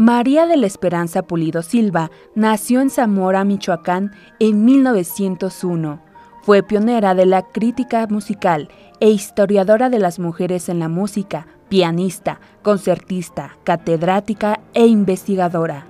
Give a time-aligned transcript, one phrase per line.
[0.00, 6.00] María de la Esperanza Pulido Silva nació en Zamora, Michoacán, en 1901.
[6.40, 12.40] Fue pionera de la crítica musical e historiadora de las mujeres en la música, pianista,
[12.62, 15.84] concertista, catedrática e investigadora.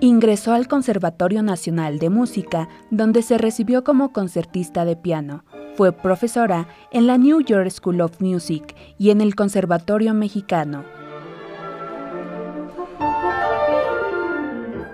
[0.00, 5.42] Ingresó al Conservatorio Nacional de Música, donde se recibió como concertista de piano.
[5.78, 10.82] Fue profesora en la New York School of Music y en el Conservatorio Mexicano.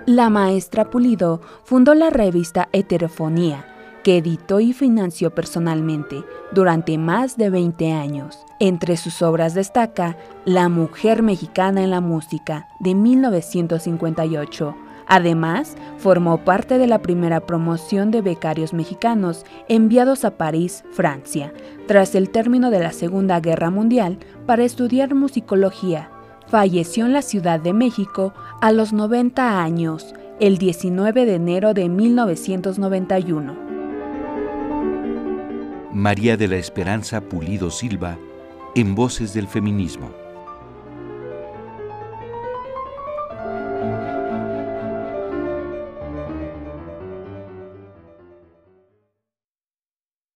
[0.05, 3.65] La maestra Pulido fundó la revista Heterofonía,
[4.03, 8.45] que editó y financió personalmente durante más de 20 años.
[8.59, 14.75] Entre sus obras destaca La mujer mexicana en la música, de 1958,
[15.07, 21.53] Además, formó parte de la primera promoción de becarios mexicanos enviados a París, Francia,
[21.87, 26.09] tras el término de la Segunda Guerra Mundial para estudiar musicología.
[26.47, 31.89] Falleció en la Ciudad de México a los 90 años, el 19 de enero de
[31.89, 33.65] 1991.
[35.93, 38.17] María de la Esperanza Pulido Silva,
[38.75, 40.24] en Voces del Feminismo.